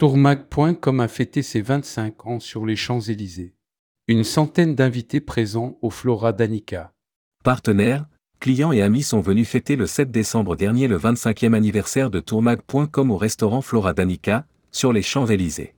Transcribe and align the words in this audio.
Tourmag.com 0.00 0.98
a 1.00 1.08
fêté 1.08 1.42
ses 1.42 1.60
25 1.60 2.26
ans 2.26 2.40
sur 2.40 2.64
les 2.64 2.74
Champs-Élysées. 2.74 3.52
Une 4.08 4.24
centaine 4.24 4.74
d'invités 4.74 5.20
présents 5.20 5.76
au 5.82 5.90
Flora 5.90 6.32
Danica. 6.32 6.94
Partenaires, 7.44 8.06
clients 8.38 8.72
et 8.72 8.80
amis 8.80 9.02
sont 9.02 9.20
venus 9.20 9.46
fêter 9.46 9.76
le 9.76 9.86
7 9.86 10.10
décembre 10.10 10.56
dernier 10.56 10.88
le 10.88 10.96
25e 10.98 11.52
anniversaire 11.52 12.08
de 12.08 12.18
Tourmag.com 12.18 13.10
au 13.10 13.18
restaurant 13.18 13.60
Flora 13.60 13.92
Danica, 13.92 14.46
sur 14.72 14.94
les 14.94 15.02
Champs-Élysées. 15.02 15.74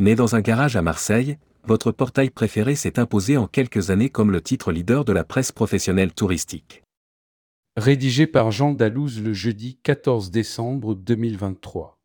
Né 0.00 0.16
dans 0.16 0.34
un 0.34 0.40
garage 0.40 0.74
à 0.74 0.82
Marseille, 0.82 1.38
votre 1.62 1.92
portail 1.92 2.30
préféré 2.30 2.74
s'est 2.74 2.98
imposé 2.98 3.36
en 3.36 3.46
quelques 3.46 3.90
années 3.90 4.10
comme 4.10 4.32
le 4.32 4.40
titre 4.40 4.72
leader 4.72 5.04
de 5.04 5.12
la 5.12 5.22
presse 5.22 5.52
professionnelle 5.52 6.12
touristique. 6.12 6.82
Rédigé 7.76 8.26
par 8.26 8.50
Jean 8.50 8.72
Dalouse 8.72 9.22
le 9.22 9.32
jeudi 9.32 9.78
14 9.84 10.32
décembre 10.32 10.96
2023. 10.96 11.99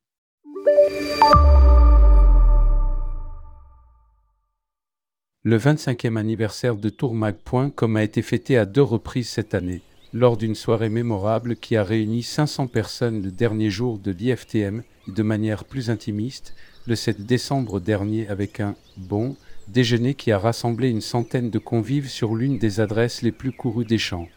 Le 5.47 5.59
25e 5.59 6.17
anniversaire 6.17 6.75
de 6.75 6.89
Tourmag.com 6.89 7.95
a 7.97 8.03
été 8.03 8.23
fêté 8.23 8.57
à 8.57 8.65
deux 8.65 8.81
reprises 8.81 9.29
cette 9.29 9.53
année, 9.53 9.83
lors 10.11 10.37
d'une 10.37 10.55
soirée 10.55 10.89
mémorable 10.89 11.55
qui 11.55 11.75
a 11.75 11.83
réuni 11.83 12.23
500 12.23 12.65
personnes 12.65 13.21
le 13.21 13.29
dernier 13.29 13.69
jour 13.69 13.99
de 13.99 14.09
l'IFTM 14.09 14.81
de 15.07 15.21
manière 15.21 15.65
plus 15.65 15.91
intimiste, 15.91 16.55
le 16.87 16.95
7 16.95 17.27
décembre 17.27 17.79
dernier 17.79 18.27
avec 18.27 18.59
un 18.59 18.75
bon 18.97 19.35
déjeuner 19.67 20.15
qui 20.15 20.31
a 20.31 20.39
rassemblé 20.39 20.89
une 20.89 20.99
centaine 20.99 21.51
de 21.51 21.59
convives 21.59 22.09
sur 22.09 22.33
l'une 22.33 22.57
des 22.57 22.79
adresses 22.79 23.21
les 23.21 23.31
plus 23.31 23.51
courues 23.51 23.85
des 23.85 23.99
champs. 23.99 24.27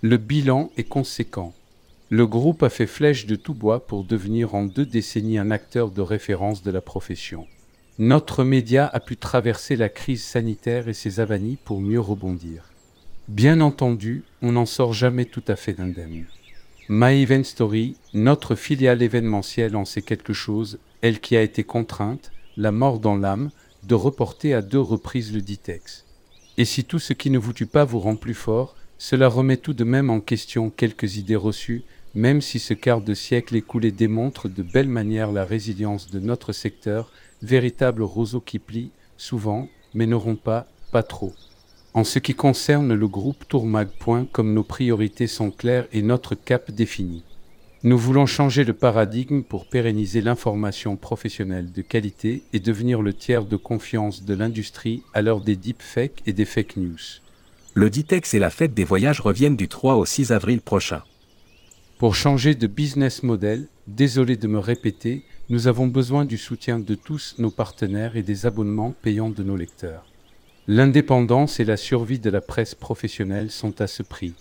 Le 0.00 0.16
bilan 0.16 0.70
est 0.78 0.88
conséquent. 0.88 1.52
Le 2.16 2.28
groupe 2.28 2.62
a 2.62 2.70
fait 2.70 2.86
flèche 2.86 3.26
de 3.26 3.34
tout 3.34 3.54
bois 3.54 3.88
pour 3.88 4.04
devenir 4.04 4.54
en 4.54 4.66
deux 4.66 4.86
décennies 4.86 5.36
un 5.36 5.50
acteur 5.50 5.90
de 5.90 6.00
référence 6.00 6.62
de 6.62 6.70
la 6.70 6.80
profession. 6.80 7.48
Notre 7.98 8.44
média 8.44 8.86
a 8.86 9.00
pu 9.00 9.16
traverser 9.16 9.74
la 9.74 9.88
crise 9.88 10.22
sanitaire 10.22 10.86
et 10.86 10.92
ses 10.92 11.18
avanies 11.18 11.58
pour 11.64 11.80
mieux 11.80 11.98
rebondir. 11.98 12.70
Bien 13.26 13.60
entendu, 13.60 14.22
on 14.42 14.52
n'en 14.52 14.64
sort 14.64 14.92
jamais 14.92 15.24
tout 15.24 15.42
à 15.48 15.56
fait 15.56 15.80
indemne. 15.80 16.26
My 16.88 17.20
Event 17.20 17.42
Story, 17.42 17.96
notre 18.12 18.54
filiale 18.54 19.02
événementielle 19.02 19.74
en 19.74 19.84
sait 19.84 20.00
quelque 20.00 20.32
chose, 20.32 20.78
elle 21.02 21.18
qui 21.18 21.36
a 21.36 21.42
été 21.42 21.64
contrainte, 21.64 22.30
la 22.56 22.70
mort 22.70 23.00
dans 23.00 23.16
l'âme, 23.16 23.50
de 23.82 23.96
reporter 23.96 24.54
à 24.54 24.62
deux 24.62 24.80
reprises 24.80 25.34
le 25.34 25.40
Ditex. 25.40 26.04
Et 26.58 26.64
si 26.64 26.84
tout 26.84 27.00
ce 27.00 27.12
qui 27.12 27.30
ne 27.30 27.38
vous 27.38 27.52
tue 27.52 27.66
pas 27.66 27.84
vous 27.84 27.98
rend 27.98 28.14
plus 28.14 28.34
fort, 28.34 28.76
cela 28.98 29.26
remet 29.26 29.56
tout 29.56 29.74
de 29.74 29.82
même 29.82 30.10
en 30.10 30.20
question 30.20 30.70
quelques 30.70 31.16
idées 31.16 31.34
reçues, 31.34 31.82
même 32.14 32.40
si 32.40 32.58
ce 32.58 32.74
quart 32.74 33.00
de 33.00 33.14
siècle 33.14 33.56
écoulé 33.56 33.90
démontre 33.90 34.48
de 34.48 34.62
belle 34.62 34.88
manière 34.88 35.32
la 35.32 35.44
résilience 35.44 36.10
de 36.10 36.20
notre 36.20 36.52
secteur 36.52 37.10
véritable 37.42 38.02
roseau 38.02 38.40
qui 38.40 38.58
plie, 38.58 38.90
souvent, 39.16 39.68
mais 39.94 40.06
ne 40.06 40.14
rompt 40.14 40.40
pas, 40.40 40.66
pas 40.92 41.02
trop. 41.02 41.32
En 41.92 42.04
ce 42.04 42.18
qui 42.18 42.34
concerne 42.34 42.94
le 42.94 43.08
groupe 43.08 43.46
Tourmag. 43.48 43.88
comme 44.32 44.52
nos 44.52 44.64
priorités 44.64 45.26
sont 45.26 45.50
claires 45.50 45.86
et 45.92 46.02
notre 46.02 46.34
cap 46.34 46.70
défini. 46.70 47.22
Nous 47.84 47.98
voulons 47.98 48.26
changer 48.26 48.64
le 48.64 48.72
paradigme 48.72 49.42
pour 49.42 49.66
pérenniser 49.66 50.22
l'information 50.22 50.96
professionnelle 50.96 51.70
de 51.70 51.82
qualité 51.82 52.42
et 52.52 52.58
devenir 52.58 53.02
le 53.02 53.12
tiers 53.12 53.44
de 53.44 53.56
confiance 53.56 54.24
de 54.24 54.34
l'industrie 54.34 55.02
à 55.12 55.20
l'heure 55.20 55.42
des 55.42 55.54
deepfakes 55.54 56.22
et 56.26 56.32
des 56.32 56.46
fake 56.46 56.78
news. 56.78 57.20
Le 57.74 57.90
Ditex 57.90 58.34
et 58.34 58.38
la 58.38 58.50
fête 58.50 58.72
des 58.72 58.84
voyages 58.84 59.20
reviennent 59.20 59.56
du 59.56 59.68
3 59.68 59.96
au 59.96 60.06
6 60.06 60.32
avril 60.32 60.60
prochain. 60.62 61.02
Pour 62.04 62.14
changer 62.14 62.54
de 62.54 62.66
business 62.66 63.22
model, 63.22 63.66
désolé 63.86 64.36
de 64.36 64.46
me 64.46 64.58
répéter, 64.58 65.22
nous 65.48 65.68
avons 65.68 65.86
besoin 65.86 66.26
du 66.26 66.36
soutien 66.36 66.78
de 66.78 66.94
tous 66.94 67.34
nos 67.38 67.50
partenaires 67.50 68.14
et 68.18 68.22
des 68.22 68.44
abonnements 68.44 68.94
payants 69.00 69.30
de 69.30 69.42
nos 69.42 69.56
lecteurs. 69.56 70.04
L'indépendance 70.68 71.60
et 71.60 71.64
la 71.64 71.78
survie 71.78 72.18
de 72.18 72.28
la 72.28 72.42
presse 72.42 72.74
professionnelle 72.74 73.50
sont 73.50 73.80
à 73.80 73.86
ce 73.86 74.02
prix. 74.02 74.34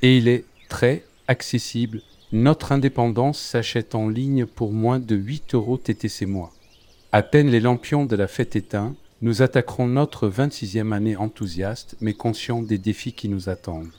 Et 0.00 0.16
il 0.16 0.26
est 0.26 0.46
très 0.70 1.04
accessible. 1.28 2.00
Notre 2.32 2.72
indépendance 2.72 3.38
s'achète 3.38 3.94
en 3.94 4.08
ligne 4.08 4.46
pour 4.46 4.72
moins 4.72 4.98
de 4.98 5.14
8 5.14 5.54
euros 5.54 5.76
TTC 5.76 6.24
mois. 6.24 6.54
À 7.12 7.22
peine 7.22 7.50
les 7.50 7.60
lampions 7.60 8.06
de 8.06 8.16
la 8.16 8.26
fête 8.26 8.56
éteints, 8.56 8.94
nous 9.20 9.42
attaquerons 9.42 9.86
notre 9.86 10.30
26e 10.30 10.92
année 10.92 11.16
enthousiaste 11.16 11.94
mais 12.00 12.14
conscient 12.14 12.62
des 12.62 12.78
défis 12.78 13.12
qui 13.12 13.28
nous 13.28 13.50
attendent. 13.50 13.92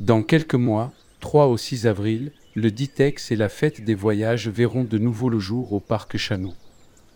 Dans 0.00 0.22
quelques 0.22 0.54
mois, 0.54 0.92
3 1.20 1.46
au 1.46 1.56
6 1.56 1.86
avril, 1.86 2.32
le 2.54 2.70
Ditex 2.70 3.30
et 3.30 3.36
la 3.36 3.48
fête 3.48 3.82
des 3.82 3.94
voyages 3.94 4.48
verront 4.48 4.84
de 4.84 4.98
nouveau 4.98 5.30
le 5.30 5.38
jour 5.38 5.72
au 5.72 5.80
parc 5.80 6.18
Chanot. 6.18 6.52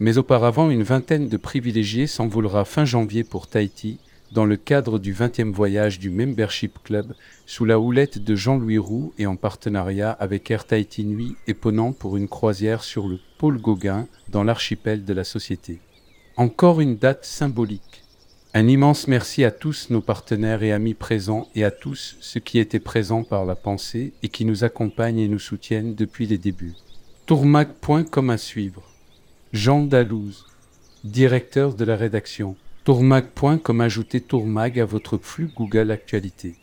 Mais 0.00 0.16
auparavant, 0.16 0.70
une 0.70 0.82
vingtaine 0.82 1.28
de 1.28 1.36
privilégiés 1.36 2.06
s'envolera 2.06 2.64
fin 2.64 2.86
janvier 2.86 3.22
pour 3.22 3.47
Tahiti 3.47 3.98
dans 4.32 4.47
le 4.47 4.56
cadre 4.56 4.98
du 4.98 5.12
20e 5.12 5.52
voyage 5.52 5.98
du 5.98 6.10
Membership 6.10 6.78
Club 6.82 7.14
sous 7.44 7.64
la 7.64 7.78
houlette 7.78 8.19
de 8.19 8.34
Jean-Louis 8.34 8.78
Roux 8.78 9.12
et 9.19 9.26
en 9.26 9.36
partenariat 9.36 10.10
avec 10.10 10.50
Air 10.50 10.64
Tahiti 10.64 11.04
Nuit 11.04 11.36
et 11.47 11.54
Ponant 11.54 11.92
pour 11.92 12.16
une 12.16 12.28
croisière 12.28 12.82
sur 12.82 13.06
le 13.06 13.18
pôle 13.38 13.60
Gauguin 13.60 14.08
dans 14.28 14.42
l'archipel 14.42 15.04
de 15.04 15.12
la 15.12 15.24
Société. 15.24 15.80
Encore 16.36 16.80
une 16.80 16.97
date 16.97 17.24
symbolique. 17.24 18.06
Un 18.56 18.69
immense 18.69 19.06
merci 19.06 19.44
à 19.44 19.50
tous 19.50 19.91
nos 19.91 20.00
partenaires 20.00 20.62
et 20.62 20.72
amis 20.72 20.94
présents 20.94 21.47
et 21.55 21.62
à 21.62 21.71
tous 21.71 22.17
ceux 22.21 22.41
qui 22.41 22.59
étaient 22.59 22.81
présents 22.81 23.22
par 23.22 23.44
la 23.44 23.55
pensée 23.55 24.15
et 24.22 24.31
qui 24.31 24.47
nous 24.47 24.65
accompagnent 24.65 25.19
et 25.19 25.28
nous 25.28 25.39
soutiennent 25.39 25.94
depuis 25.94 26.27
les 26.27 26.39
débuts. 26.39 26.72
Tourmac.com 27.27 28.31
à 28.31 28.39
suivre. 28.39 28.83
Jean 29.53 29.83
Dalouse, 29.83 30.47
directeur 31.05 31.75
de 31.75 31.84
la 31.84 31.97
rédaction. 31.97 32.56
Tourmag.com 32.84 33.83
ajouter 33.83 34.22
Tourmag 34.22 34.81
à 34.81 34.87
votre 34.87 35.19
flux 35.19 35.50
Google 35.55 35.91
Actualité. 35.91 36.55